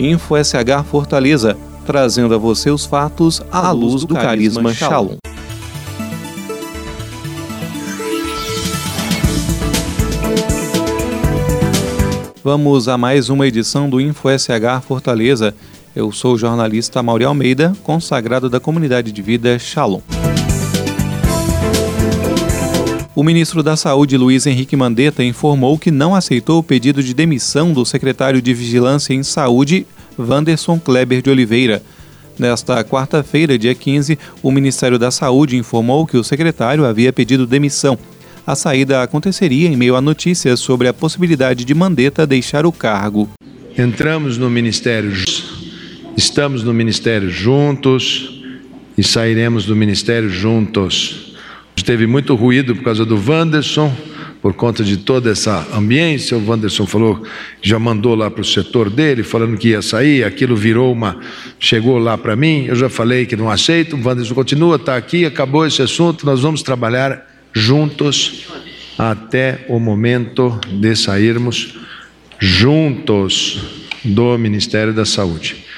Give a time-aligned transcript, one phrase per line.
[0.00, 5.16] InfoSH Fortaleza, trazendo a você os fatos à luz do carisma Shalom.
[12.42, 15.54] Vamos a mais uma edição do InfoSH Fortaleza.
[15.94, 20.00] Eu sou o jornalista Mauri Almeida, consagrado da comunidade de vida Shalom.
[23.20, 27.70] O ministro da Saúde, Luiz Henrique Mandetta, informou que não aceitou o pedido de demissão
[27.70, 29.86] do secretário de Vigilância em Saúde,
[30.18, 31.82] Wanderson Kleber de Oliveira.
[32.38, 37.98] Nesta quarta-feira, dia 15, o Ministério da Saúde informou que o secretário havia pedido demissão.
[38.46, 43.28] A saída aconteceria em meio a notícias sobre a possibilidade de Mandetta deixar o cargo.
[43.76, 45.12] Entramos no Ministério,
[46.16, 48.42] estamos no Ministério juntos
[48.96, 51.29] e sairemos do Ministério juntos.
[51.82, 53.94] Teve muito ruído por causa do Wanderson,
[54.40, 56.36] por conta de toda essa ambiência.
[56.36, 57.22] O Wanderson falou,
[57.62, 60.24] já mandou lá para o setor dele, falando que ia sair.
[60.24, 61.18] Aquilo virou uma.
[61.58, 63.96] Chegou lá para mim, eu já falei que não aceito.
[63.96, 66.24] O Wanderson continua, está aqui, acabou esse assunto.
[66.26, 68.46] Nós vamos trabalhar juntos
[68.98, 71.78] até o momento de sairmos
[72.38, 73.58] juntos
[74.04, 75.69] do Ministério da Saúde.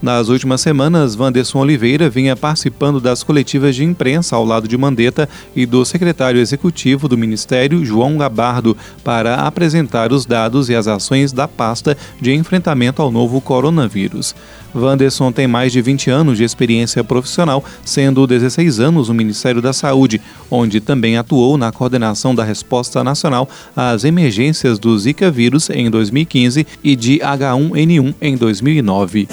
[0.00, 5.28] Nas últimas semanas, Vanderson Oliveira vinha participando das coletivas de imprensa ao lado de Mandetta
[5.56, 11.32] e do secretário executivo do Ministério, João Gabardo, para apresentar os dados e as ações
[11.32, 14.36] da pasta de enfrentamento ao novo coronavírus.
[14.72, 19.72] Vanderson tem mais de 20 anos de experiência profissional, sendo 16 anos no Ministério da
[19.72, 25.90] Saúde, onde também atuou na coordenação da resposta nacional às emergências do Zika vírus em
[25.90, 29.26] 2015 e de H1N1 em 2009.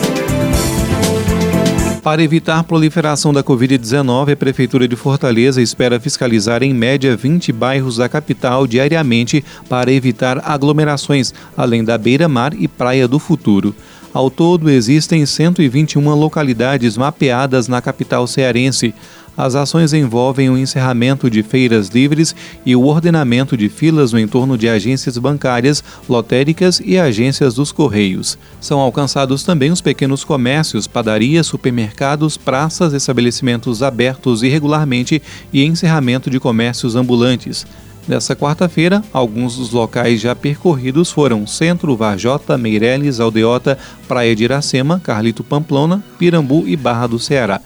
[2.05, 7.97] Para evitar proliferação da Covid-19, a Prefeitura de Fortaleza espera fiscalizar em média 20 bairros
[7.97, 13.73] da capital diariamente para evitar aglomerações, além da beira-mar e Praia do Futuro.
[14.13, 18.93] Ao todo, existem 121 localidades mapeadas na capital cearense.
[19.37, 22.33] As ações envolvem o encerramento de feiras livres
[22.65, 28.37] e o ordenamento de filas no entorno de agências bancárias, lotéricas e agências dos Correios.
[28.61, 36.39] São alcançados também os pequenos comércios, padarias, supermercados, praças, estabelecimentos abertos irregularmente e encerramento de
[36.39, 37.65] comércios ambulantes.
[38.07, 44.99] Nessa quarta-feira, alguns dos locais já percorridos foram Centro, Varjota, Meireles, Aldeota, Praia de Iracema,
[45.03, 47.59] Carlito Pamplona, Pirambu e Barra do Ceará.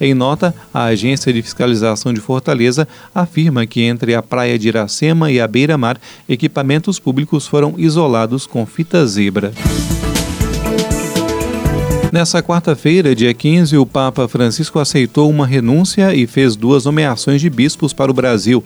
[0.00, 5.30] Em nota, a Agência de Fiscalização de Fortaleza afirma que entre a Praia de Iracema
[5.30, 5.98] e a Beira-Mar,
[6.28, 9.52] equipamentos públicos foram isolados com fita zebra.
[12.12, 17.50] Nessa quarta-feira, dia 15, o Papa Francisco aceitou uma renúncia e fez duas nomeações de
[17.50, 18.64] bispos para o Brasil.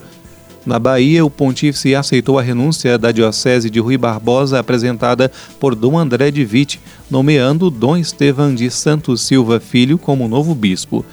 [0.64, 5.98] Na Bahia, o pontífice aceitou a renúncia da Diocese de Rui Barbosa apresentada por Dom
[5.98, 6.78] André de Witt,
[7.10, 11.04] nomeando Dom Estevam de Santos Silva Filho como novo bispo.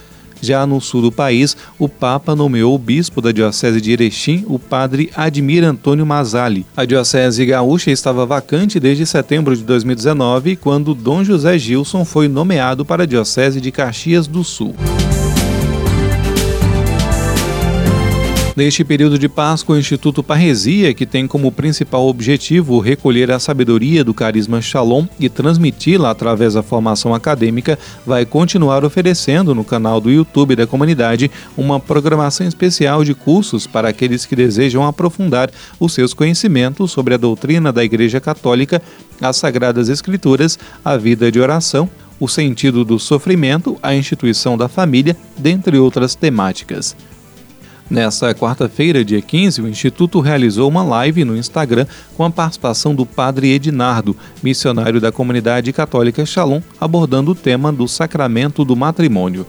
[0.41, 4.57] Já no sul do país, o Papa nomeou o bispo da Diocese de Erechim, o
[4.57, 6.65] padre Admir Antônio Mazali.
[6.75, 12.85] A Diocese gaúcha estava vacante desde setembro de 2019, quando Dom José Gilson foi nomeado
[12.85, 14.75] para a Diocese de Caxias do Sul.
[18.59, 24.03] Neste período de Páscoa, o Instituto Parresia, que tem como principal objetivo recolher a sabedoria
[24.03, 30.11] do carisma Shalom e transmiti-la através da formação acadêmica, vai continuar oferecendo no canal do
[30.11, 35.49] YouTube da comunidade uma programação especial de cursos para aqueles que desejam aprofundar
[35.79, 38.81] os seus conhecimentos sobre a doutrina da Igreja Católica,
[39.21, 45.15] as Sagradas Escrituras, a vida de oração, o sentido do sofrimento, a instituição da família,
[45.37, 46.93] dentre outras temáticas.
[47.89, 53.03] Nessa quarta-feira, dia 15, o Instituto realizou uma live no Instagram com a participação do
[53.03, 59.43] padre Edinardo, missionário da comunidade católica Shalom, abordando o tema do sacramento do matrimônio.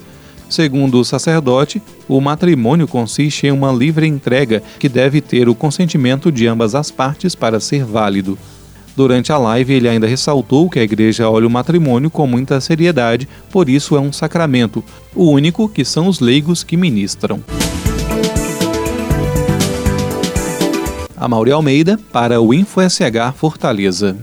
[0.48, 6.32] Segundo o sacerdote, o matrimônio consiste em uma livre entrega que deve ter o consentimento
[6.32, 8.38] de ambas as partes para ser válido.
[8.96, 13.28] Durante a live, ele ainda ressaltou que a igreja olha o matrimônio com muita seriedade,
[13.50, 14.82] por isso é um sacramento,
[15.14, 17.40] o único que são os leigos que ministram.
[21.16, 24.16] A Mauri Almeida para o InfoSH Fortaleza.